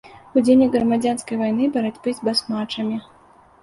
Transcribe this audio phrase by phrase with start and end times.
[0.39, 2.95] Удзельнік грамадзянскай вайны, барацьбы с басмачамі.